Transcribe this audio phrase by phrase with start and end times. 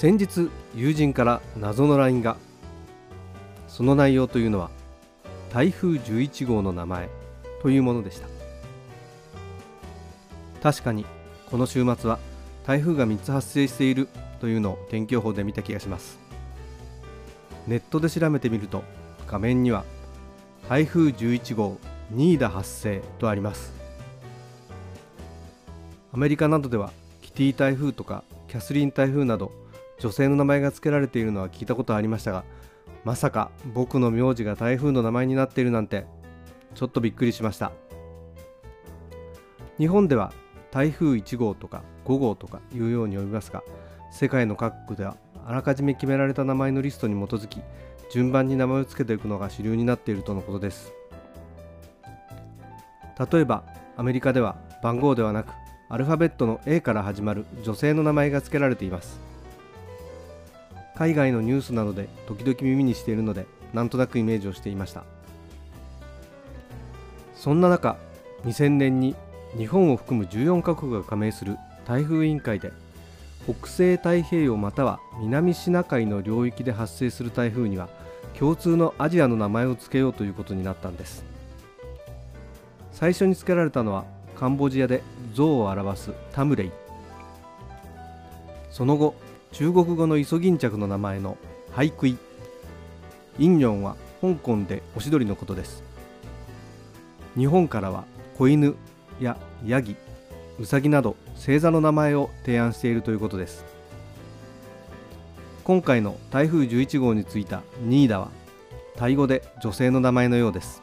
[0.00, 2.36] 先日友人から謎の LINE が。
[3.66, 4.70] その内容というのは
[5.52, 7.08] 台風11号の名前
[7.62, 8.28] というものでした。
[10.62, 11.04] 確かに
[11.50, 12.20] この週末は
[12.64, 14.08] 台風が3つ発生している
[14.40, 16.16] というのを天気予報で見た気がします。
[17.66, 18.84] ネットで調べてみると
[19.26, 19.84] 画面には
[20.68, 21.76] 台風11号
[22.12, 23.72] ニーダ発生とあります。
[26.12, 29.66] アメリカなどではキティ台風とかキャスリン台風など
[29.98, 32.44] 女性の名前が付けられているのは聞いたことありましたが
[33.04, 36.06] まさか僕の名字が台風の名前になっているなんて
[36.74, 37.72] ちょっとびっくりしました。
[39.78, 40.32] 日本では
[40.70, 43.62] 台風1号とか5号とかいうように呼びますが
[44.10, 47.60] 世界の各国ではあらかじめ決められた名前のリストに基づき
[48.10, 50.92] 順番に名前を付けていくのが主流になっているとのことです。
[53.32, 53.64] 例えば
[53.96, 55.52] アメリカでは番号ではなく
[55.88, 59.20] アルファベットの A から始まる女性の名前が付けられています。
[60.98, 65.04] 海外のニュースなどで時々耳にしているのでなんとなくイメージをしていました。
[67.36, 67.96] そんな中
[68.44, 69.14] 2000年に
[69.56, 72.72] 日本を含む14カ国が加盟する台風委員会で
[73.44, 77.88] 北西太平洋または南シナ海の領域で発生する台風には
[78.36, 81.24] 共通のアジアの名前を付けようということになったんです。
[82.92, 86.70] 最初に付けられたのはカンボジアで象を表すタムレイ。
[88.72, 89.14] その後
[89.52, 91.36] 中国語のイソギンチャクの名前の
[91.72, 92.16] ハイクイ
[93.38, 95.82] インニョンは香港でオシドリのことです。
[97.36, 98.04] 日本からは
[98.36, 98.76] 子犬
[99.20, 99.96] やヤギ
[100.58, 103.64] ウサギなど星座の名前を提案しているということです。
[105.64, 108.30] 今回の台風11号についたニーダは
[108.96, 110.82] タイ語で女性の名前のようです。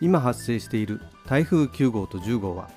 [0.00, 2.70] 今発生している台風9号と10号は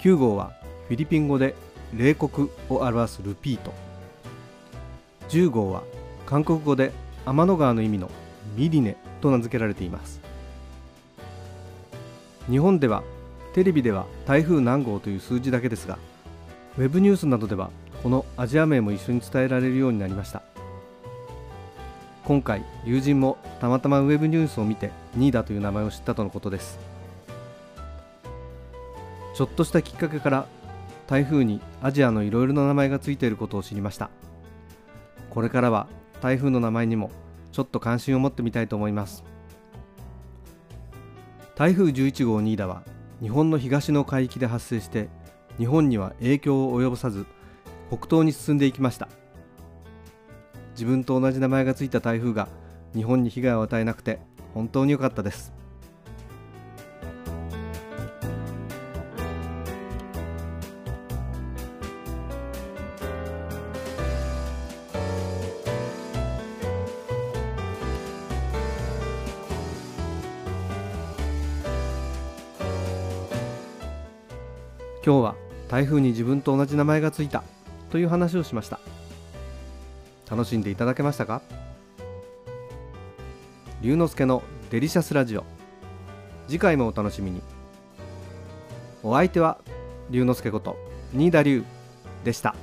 [0.00, 0.52] 9号は
[0.88, 1.54] フィリピン語で
[1.96, 3.72] 冷酷を表すルピート。
[5.28, 5.82] 10号は
[6.26, 6.92] 韓国語で
[7.24, 8.10] 天の川の意味の
[8.56, 10.20] ミリネと名付けられています。
[12.50, 13.02] 日本では
[13.54, 15.98] テレビでは台風何号という数字だけですが
[16.76, 17.70] ウェブニュースなどでは
[18.02, 20.42] このアジア名も一緒に伝えられるようになりました。
[22.24, 26.78] 今回友人もたまたまウェブニュースを見てニーダという名前を知ったとのことです。
[29.34, 30.46] ちょっとしたきっかけから
[31.06, 34.10] 台風にアジアのいろいろな名前がついていることを知りました。
[35.30, 35.88] これからは
[36.20, 37.10] 台風の名前にも
[37.52, 39.24] ちょっと関心を持ってみたいと思います。
[41.54, 42.82] 台風11号ニーダは
[43.20, 45.08] 日本の東の海域で発生して
[45.58, 47.26] 日本には影響を及ぼさず
[47.88, 49.08] 北東に進んでいきました。
[50.72, 52.48] 自分と同じ名前がついた台風が
[52.94, 54.18] 日本に被害を与えなくて
[54.54, 55.52] 本当に良かったです。
[75.04, 75.34] 今日は
[75.68, 77.44] 台風に自分と同じ名前がついた
[77.90, 78.80] という話をしました。
[80.30, 81.42] 楽しんでいただけましたか？
[83.82, 85.44] 龍之介のデリシャスラジオ。
[86.48, 87.42] 次回もお楽しみに。
[89.02, 89.58] お相手は
[90.08, 90.78] 龍之介こと
[91.12, 91.64] 新田龍
[92.24, 92.56] でした。